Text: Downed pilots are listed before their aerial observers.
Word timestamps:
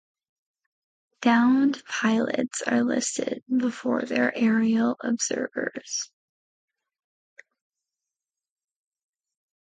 Downed 1.21 1.83
pilots 1.85 2.63
are 2.63 2.81
listed 2.81 3.43
before 3.55 4.01
their 4.01 4.35
aerial 4.35 4.97
observers. 4.99 6.09